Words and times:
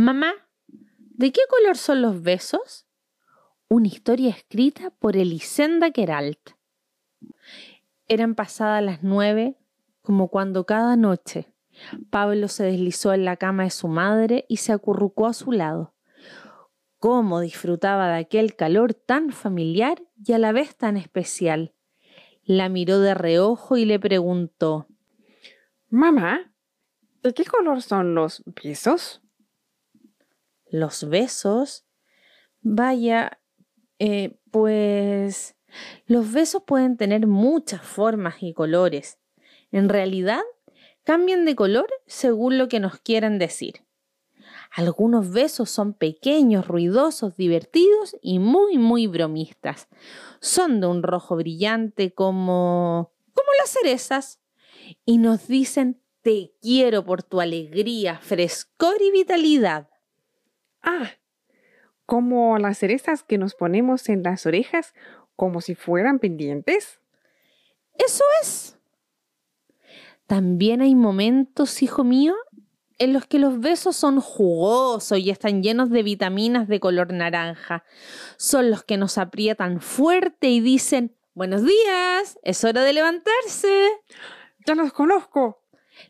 Mamá, 0.00 0.32
¿de 0.68 1.32
qué 1.32 1.40
color 1.50 1.76
son 1.76 2.02
los 2.02 2.22
besos? 2.22 2.86
Una 3.66 3.88
historia 3.88 4.30
escrita 4.30 4.90
por 4.90 5.16
Elisenda 5.16 5.90
Queralt. 5.90 6.50
Eran 8.06 8.36
pasadas 8.36 8.80
las 8.80 9.02
nueve, 9.02 9.56
como 10.00 10.28
cuando 10.28 10.66
cada 10.66 10.94
noche 10.94 11.52
Pablo 12.10 12.46
se 12.46 12.62
deslizó 12.62 13.12
en 13.12 13.24
la 13.24 13.38
cama 13.38 13.64
de 13.64 13.70
su 13.70 13.88
madre 13.88 14.44
y 14.48 14.58
se 14.58 14.70
acurrucó 14.70 15.26
a 15.26 15.32
su 15.32 15.50
lado. 15.50 15.96
Cómo 17.00 17.40
disfrutaba 17.40 18.06
de 18.06 18.18
aquel 18.18 18.54
calor 18.54 18.94
tan 18.94 19.32
familiar 19.32 20.00
y 20.24 20.32
a 20.32 20.38
la 20.38 20.52
vez 20.52 20.76
tan 20.76 20.96
especial. 20.96 21.74
La 22.44 22.68
miró 22.68 23.00
de 23.00 23.14
reojo 23.14 23.76
y 23.76 23.84
le 23.84 23.98
preguntó 23.98 24.86
Mamá, 25.88 26.54
¿de 27.24 27.34
qué 27.34 27.44
color 27.44 27.82
son 27.82 28.14
los 28.14 28.44
besos? 28.62 29.22
Los 30.70 31.08
besos. 31.08 31.84
Vaya, 32.60 33.40
eh, 33.98 34.38
pues 34.50 35.56
los 36.06 36.32
besos 36.32 36.62
pueden 36.66 36.96
tener 36.96 37.26
muchas 37.26 37.82
formas 37.82 38.36
y 38.42 38.52
colores. 38.52 39.18
En 39.70 39.88
realidad, 39.88 40.42
cambian 41.04 41.44
de 41.44 41.54
color 41.54 41.88
según 42.06 42.58
lo 42.58 42.68
que 42.68 42.80
nos 42.80 42.98
quieran 42.98 43.38
decir. 43.38 43.84
Algunos 44.70 45.30
besos 45.30 45.70
son 45.70 45.94
pequeños, 45.94 46.66
ruidosos, 46.66 47.36
divertidos 47.36 48.16
y 48.20 48.38
muy, 48.38 48.78
muy 48.78 49.06
bromistas. 49.06 49.88
Son 50.40 50.80
de 50.80 50.86
un 50.86 51.02
rojo 51.02 51.36
brillante 51.36 52.12
como... 52.12 53.12
como 53.32 53.48
las 53.58 53.70
cerezas. 53.70 54.40
Y 55.04 55.18
nos 55.18 55.48
dicen 55.48 56.00
te 56.22 56.52
quiero 56.60 57.04
por 57.04 57.22
tu 57.22 57.40
alegría, 57.40 58.18
frescor 58.18 59.00
y 59.00 59.10
vitalidad. 59.10 59.88
Ah, 60.90 61.10
como 62.06 62.56
las 62.56 62.78
cerezas 62.78 63.22
que 63.22 63.36
nos 63.36 63.54
ponemos 63.54 64.08
en 64.08 64.22
las 64.22 64.46
orejas 64.46 64.94
como 65.36 65.60
si 65.60 65.74
fueran 65.74 66.18
pendientes. 66.18 67.02
Eso 67.92 68.24
es. 68.40 68.78
También 70.26 70.80
hay 70.80 70.94
momentos, 70.94 71.82
hijo 71.82 72.04
mío, 72.04 72.34
en 72.96 73.12
los 73.12 73.26
que 73.26 73.38
los 73.38 73.60
besos 73.60 73.96
son 73.96 74.18
jugosos 74.18 75.18
y 75.18 75.28
están 75.28 75.62
llenos 75.62 75.90
de 75.90 76.02
vitaminas 76.02 76.68
de 76.68 76.80
color 76.80 77.12
naranja. 77.12 77.84
Son 78.38 78.70
los 78.70 78.82
que 78.82 78.96
nos 78.96 79.18
aprietan 79.18 79.82
fuerte 79.82 80.48
y 80.48 80.60
dicen, 80.60 81.14
buenos 81.34 81.62
días, 81.66 82.38
es 82.42 82.64
hora 82.64 82.82
de 82.82 82.94
levantarse. 82.94 83.90
Ya 84.66 84.74
los 84.74 84.94
conozco, 84.94 85.62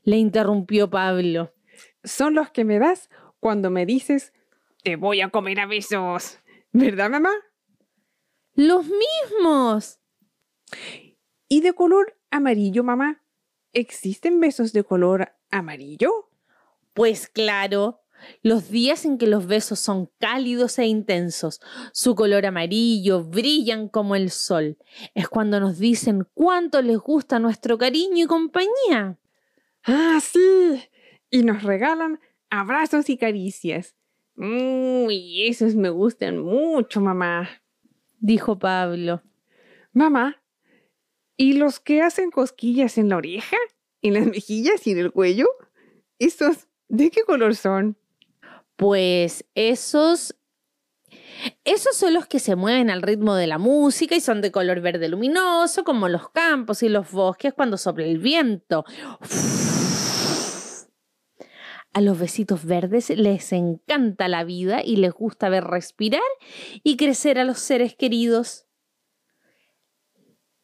le 0.05 0.19
interrumpió 0.19 0.89
Pablo. 0.89 1.53
Son 2.05 2.35
los 2.35 2.51
que 2.51 2.65
me 2.65 2.79
das 2.79 3.11
cuando 3.41 3.71
me 3.71 3.85
dices, 3.85 4.33
te 4.83 4.97
voy 4.97 5.21
a 5.21 5.31
comer 5.31 5.61
a 5.61 5.67
besos. 5.67 6.39
¿Verdad, 6.73 7.11
mamá? 7.11 7.31
Los 8.55 8.87
mismos. 8.87 10.01
¿Y 11.49 11.61
de 11.61 11.73
color 11.73 12.19
amarillo, 12.31 12.85
mamá? 12.85 13.25
¿Existen 13.73 14.41
besos 14.41 14.73
de 14.73 14.85
color 14.85 15.33
amarillo? 15.51 16.31
Pues 16.93 17.29
claro, 17.29 18.03
los 18.43 18.71
días 18.71 19.05
en 19.05 19.19
que 19.19 19.27
los 19.27 19.47
besos 19.47 19.79
son 19.79 20.11
cálidos 20.19 20.79
e 20.79 20.87
intensos, 20.87 21.61
su 21.93 22.15
color 22.15 22.47
amarillo, 22.47 23.25
brillan 23.25 23.89
como 23.89 24.17
el 24.17 24.31
sol. 24.31 24.79
Es 25.15 25.29
cuando 25.29 25.61
nos 25.61 25.79
dicen 25.79 26.27
cuánto 26.35 26.83
les 26.83 26.99
gusta 26.99 27.39
nuestro 27.39 27.79
cariño 27.79 28.25
y 28.25 28.27
compañía. 28.27 29.19
Ah, 29.85 30.21
sí. 30.21 30.83
Y 31.31 31.43
nos 31.43 31.63
regalan 31.63 32.21
abrazos 32.51 33.09
y 33.11 33.17
caricias. 33.17 33.98
Uy, 34.39 35.47
esos 35.47 35.75
me 35.75 35.91
gustan 35.91 36.39
mucho, 36.39 37.01
mamá. 37.01 37.49
Dijo 38.21 38.59
Pablo. 38.59 39.23
Mamá, 39.93 40.41
¿Y 41.41 41.53
los 41.53 41.79
que 41.79 42.03
hacen 42.03 42.33
cosquillas 42.33 42.99
en 42.99 43.09
la 43.09 43.17
oreja, 43.17 43.57
en 44.03 44.15
las 44.15 44.27
mejillas 44.27 44.85
y 44.89 44.91
en 44.91 44.99
el 44.99 45.13
cuello? 45.13 45.47
¿Estos 46.19 46.67
de 46.89 47.11
qué 47.13 47.23
color 47.23 47.55
son? 47.55 47.97
Pues 48.75 49.45
esos 49.55 50.35
esos 51.65 51.97
son 51.97 52.13
los 52.15 52.27
que 52.27 52.41
se 52.41 52.57
mueven 52.57 52.91
al 52.91 53.03
ritmo 53.03 53.37
de 53.37 53.47
la 53.47 53.59
música 53.59 54.17
y 54.17 54.21
son 54.21 54.41
de 54.41 54.51
color 54.51 54.81
verde 54.81 55.09
luminoso, 55.09 55.85
como 55.85 56.09
los 56.09 56.29
campos 56.31 56.83
y 56.83 56.89
los 56.89 57.09
bosques 57.13 57.55
cuando 57.55 57.77
sopla 57.79 58.05
el 58.05 58.19
viento. 58.19 58.85
A 61.99 62.01
los 62.01 62.17
besitos 62.17 62.65
verdes 62.65 63.11
les 63.11 63.53
encanta 63.53 64.29
la 64.29 64.45
vida 64.45 64.85
y 64.85 64.99
les 64.99 65.13
gusta 65.13 65.49
ver 65.49 65.65
respirar 65.65 66.23
y 66.85 66.97
crecer 66.97 67.41
a 67.41 67.45
los 67.45 67.59
seres 67.59 67.97
queridos. 67.97 68.67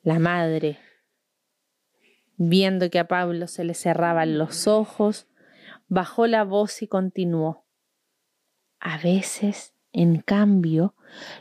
La 0.03 0.21
madre, 0.21 0.79
viendo 2.37 2.89
que 2.89 3.01
a 3.01 3.09
Pablo 3.09 3.49
se 3.49 3.65
le 3.65 3.75
cerraban 3.75 4.39
los 4.39 4.69
ojos, 4.69 5.27
bajó 5.89 6.29
la 6.29 6.45
voz 6.45 6.83
y 6.83 6.87
continuó. 6.87 7.65
A 8.79 8.99
veces, 8.99 9.75
en 9.93 10.21
cambio, 10.21 10.95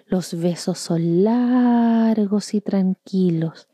los 0.07 0.33
besos 0.33 0.79
son 0.79 1.23
largos 1.23 2.55
y 2.55 2.61
tranquilos, 2.61 3.69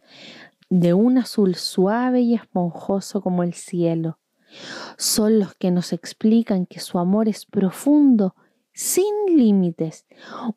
de 0.70 0.94
un 0.94 1.18
azul 1.18 1.56
suave 1.56 2.20
y 2.20 2.34
esponjoso 2.34 3.22
como 3.22 3.44
el 3.44 3.54
cielo. 3.54 4.19
Son 4.98 5.40
los 5.40 5.56
que 5.56 5.72
nos 5.72 5.94
explican 5.94 6.66
que 6.66 6.80
su 6.80 7.00
amor 7.00 7.28
es 7.28 7.46
profundo, 7.46 8.36
sin 8.74 9.14
límites, 9.28 10.06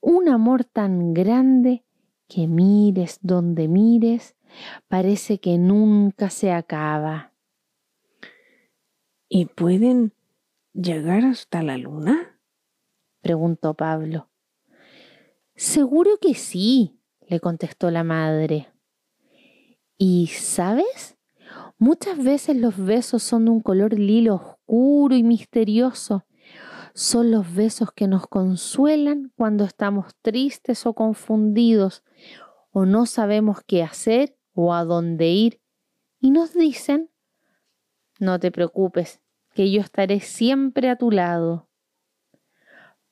un 0.00 0.28
amor 0.28 0.64
tan 0.64 1.12
grande 1.12 1.84
que 2.28 2.46
mires 2.46 3.18
donde 3.20 3.68
mires, 3.68 4.36
parece 4.88 5.38
que 5.38 5.58
nunca 5.58 6.30
se 6.30 6.52
acaba. 6.52 7.32
¿Y 9.28 9.46
pueden 9.46 10.14
llegar 10.72 11.24
hasta 11.24 11.62
la 11.62 11.76
luna? 11.76 12.38
preguntó 13.20 13.74
Pablo. 13.74 14.28
Seguro 15.54 16.18
que 16.20 16.34
sí, 16.34 16.98
le 17.28 17.40
contestó 17.40 17.90
la 17.90 18.04
madre. 18.04 18.68
¿Y 19.96 20.28
sabes? 20.28 21.16
Muchas 21.82 22.22
veces 22.22 22.54
los 22.54 22.76
besos 22.76 23.24
son 23.24 23.46
de 23.46 23.50
un 23.50 23.60
color 23.60 23.98
lilo 23.98 24.36
oscuro 24.36 25.16
y 25.16 25.24
misterioso 25.24 26.24
son 26.94 27.32
los 27.32 27.52
besos 27.52 27.90
que 27.90 28.06
nos 28.06 28.28
consuelan 28.28 29.32
cuando 29.34 29.64
estamos 29.64 30.14
tristes 30.22 30.86
o 30.86 30.94
confundidos 30.94 32.04
o 32.70 32.86
no 32.86 33.04
sabemos 33.04 33.62
qué 33.66 33.82
hacer 33.82 34.38
o 34.54 34.72
a 34.72 34.84
dónde 34.84 35.30
ir 35.30 35.60
y 36.20 36.30
nos 36.30 36.54
dicen, 36.54 37.10
no 38.20 38.38
te 38.38 38.52
preocupes, 38.52 39.20
que 39.52 39.72
yo 39.72 39.80
estaré 39.80 40.20
siempre 40.20 40.88
a 40.88 40.94
tu 40.94 41.10
lado. 41.10 41.68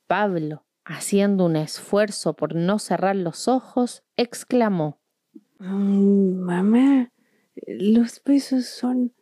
Pablo, 0.07 0.63
haciendo 0.85 1.45
un 1.47 1.57
esfuerzo 1.57 2.37
por 2.37 2.55
no 2.55 2.79
cerrar 2.79 3.17
los 3.17 3.49
ojos, 3.49 4.05
exclamó, 4.15 5.01
Mamá, 5.59 7.11
los 7.55 8.23
besos 8.23 8.65
son 8.65 9.13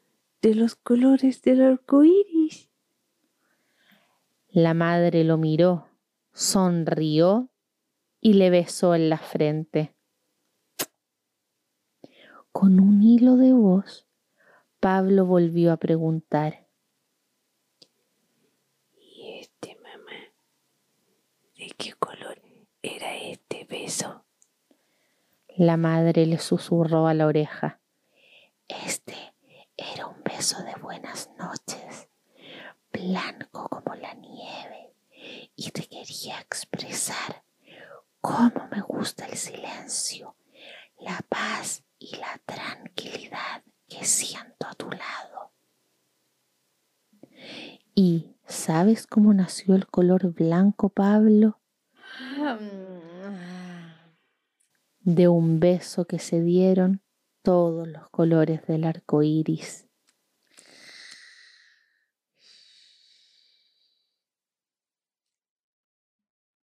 de 0.41 0.55
los 0.55 0.75
colores 0.75 1.41
del 1.41 1.61
arco 1.61 2.03
iris. 2.03 2.69
La 4.49 4.73
madre 4.73 5.23
lo 5.23 5.37
miró, 5.37 5.87
sonrió 6.33 7.49
y 8.21 8.33
le 8.33 8.49
besó 8.49 8.95
en 8.95 9.09
la 9.09 9.17
frente. 9.17 9.93
Con 12.51 12.79
un 12.79 13.03
hilo 13.03 13.35
de 13.37 13.53
voz, 13.53 14.07
Pablo 14.79 15.25
volvió 15.25 15.71
a 15.71 15.77
preguntar. 15.77 16.67
¿Y 18.97 19.39
este 19.39 19.77
mamá? 19.83 20.33
¿De 21.57 21.71
qué 21.77 21.93
color 21.93 22.41
era 22.81 23.15
este 23.17 23.65
beso? 23.65 24.23
La 25.55 25.77
madre 25.77 26.25
le 26.25 26.39
susurró 26.39 27.07
a 27.07 27.13
la 27.13 27.27
oreja. 27.27 27.78
Beso 30.39 30.63
de 30.63 30.73
buenas 30.81 31.29
noches 31.37 32.07
blanco 32.93 33.67
como 33.67 33.93
la 33.95 34.13
nieve 34.13 34.95
y 35.57 35.69
te 35.71 35.85
quería 35.85 36.39
expresar 36.39 37.43
cómo 38.21 38.69
me 38.71 38.79
gusta 38.79 39.25
el 39.25 39.35
silencio, 39.35 40.37
la 40.97 41.19
paz 41.27 41.83
y 41.97 42.15
la 42.15 42.39
tranquilidad 42.45 43.63
que 43.89 44.05
siento 44.05 44.65
a 44.65 44.75
tu 44.75 44.89
lado. 44.89 45.51
¿Y 47.93 48.37
sabes 48.47 49.07
cómo 49.07 49.33
nació 49.33 49.75
el 49.75 49.87
color 49.87 50.33
blanco, 50.33 50.87
Pablo? 50.87 51.59
De 55.01 55.27
un 55.27 55.59
beso 55.59 56.05
que 56.05 56.19
se 56.19 56.39
dieron 56.39 57.01
todos 57.41 57.89
los 57.89 58.09
colores 58.09 58.65
del 58.67 58.85
arco 58.85 59.21
iris. 59.21 59.88